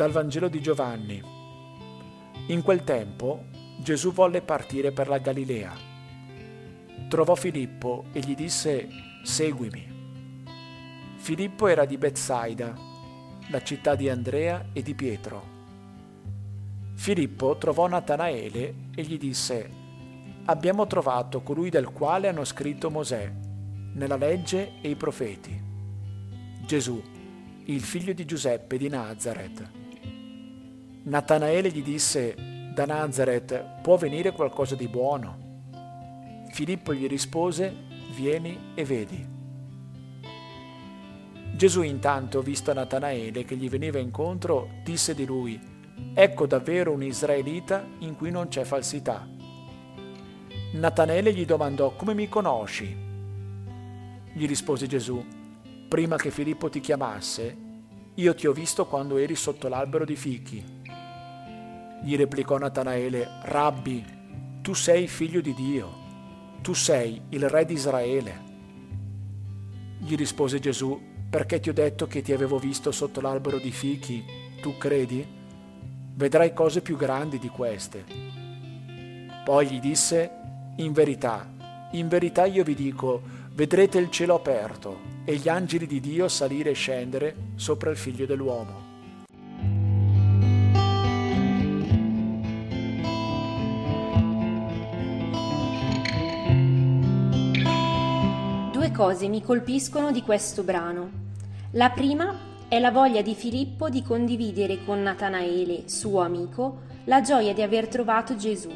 [0.00, 1.22] Dal Vangelo di Giovanni.
[2.46, 3.44] In quel tempo
[3.82, 5.76] Gesù volle partire per la Galilea.
[7.06, 8.88] Trovò Filippo e gli disse,
[9.22, 9.86] Seguimi.
[11.16, 12.74] Filippo era di Bethsaida,
[13.50, 15.42] la città di Andrea e di Pietro.
[16.94, 19.70] Filippo trovò Natanaele e gli disse,
[20.46, 23.30] Abbiamo trovato colui del quale hanno scritto Mosè,
[23.96, 25.62] nella legge e i profeti.
[26.64, 27.02] Gesù,
[27.66, 29.79] il figlio di Giuseppe di Nazareth.
[31.02, 32.34] Natanaele gli disse,
[32.74, 35.62] da Nazareth può venire qualcosa di buono?
[36.52, 37.74] Filippo gli rispose,
[38.14, 39.26] vieni e vedi.
[41.56, 45.58] Gesù intanto, visto Natanaele che gli veniva incontro, disse di lui,
[46.12, 49.26] ecco davvero un israelita in cui non c'è falsità.
[50.72, 52.94] Natanaele gli domandò, come mi conosci?
[54.34, 55.24] Gli rispose Gesù,
[55.88, 57.56] prima che Filippo ti chiamasse,
[58.16, 60.78] io ti ho visto quando eri sotto l'albero di fichi
[62.02, 64.04] gli replicò Natanaele, Rabbi,
[64.62, 65.88] tu sei figlio di Dio,
[66.62, 68.48] tu sei il re di Israele.
[69.98, 74.24] Gli rispose Gesù, perché ti ho detto che ti avevo visto sotto l'albero di fichi,
[74.60, 75.26] tu credi?
[76.14, 78.04] Vedrai cose più grandi di queste.
[79.44, 80.30] Poi gli disse,
[80.76, 81.48] in verità,
[81.92, 86.70] in verità io vi dico, vedrete il cielo aperto e gli angeli di Dio salire
[86.70, 88.89] e scendere sopra il figlio dell'uomo.
[98.88, 101.10] Cose mi colpiscono di questo brano.
[101.72, 102.34] La prima
[102.66, 107.88] è la voglia di Filippo di condividere con Natanaele, suo amico, la gioia di aver
[107.88, 108.70] trovato Gesù.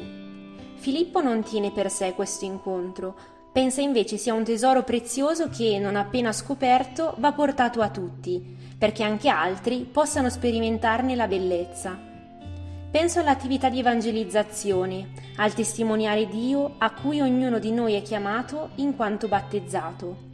[0.75, 3.15] Filippo non tiene per sé questo incontro,
[3.51, 9.03] pensa invece sia un tesoro prezioso che, non appena scoperto, va portato a tutti, perché
[9.03, 12.14] anche altri possano sperimentarne la bellezza.
[12.95, 18.95] Penso all'attività di evangelizzazione, al testimoniare Dio a cui ognuno di noi è chiamato in
[18.95, 20.29] quanto battezzato.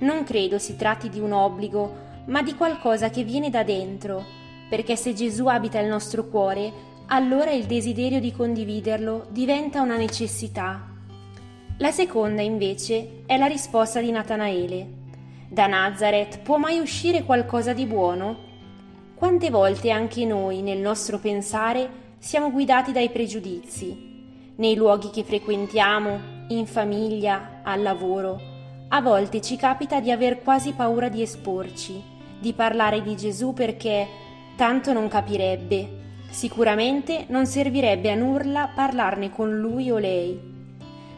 [0.00, 4.22] Non credo si tratti di un obbligo, ma di qualcosa che viene da dentro,
[4.68, 6.70] perché se Gesù abita il nostro cuore,
[7.06, 10.86] allora il desiderio di condividerlo diventa una necessità.
[11.78, 14.88] La seconda, invece, è la risposta di Natanaele.
[15.48, 18.52] Da Nazareth può mai uscire qualcosa di buono?
[19.14, 21.88] Quante volte anche noi, nel nostro pensare,
[22.18, 24.52] siamo guidati dai pregiudizi.
[24.56, 28.40] Nei luoghi che frequentiamo, in famiglia, al lavoro,
[28.88, 32.02] a volte ci capita di aver quasi paura di esporci,
[32.40, 34.06] di parlare di Gesù perché
[34.56, 36.02] tanto non capirebbe.
[36.30, 40.52] Sicuramente non servirebbe a nulla parlarne con lui o lei.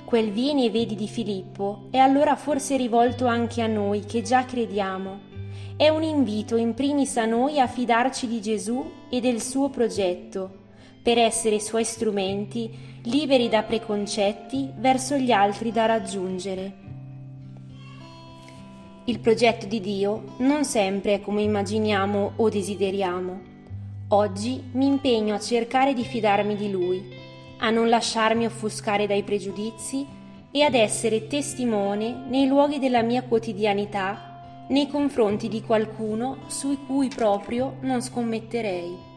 [0.05, 4.45] Quel vieni e vedi di Filippo è allora forse rivolto anche a noi che già
[4.45, 5.35] crediamo
[5.77, 10.65] è un invito in primis a noi a fidarci di Gesù e del suo progetto,
[11.03, 12.71] per essere suoi strumenti
[13.03, 16.85] liberi da preconcetti verso gli altri da raggiungere.
[19.05, 23.41] Il progetto di Dio non sempre è come immaginiamo o desideriamo.
[24.09, 27.05] Oggi mi impegno a cercare di fidarmi di Lui,
[27.59, 30.07] a non lasciarmi offuscare dai pregiudizi
[30.51, 34.36] e ad essere testimone nei luoghi della mia quotidianità
[34.69, 39.16] nei confronti di qualcuno su cui proprio non scommetterei.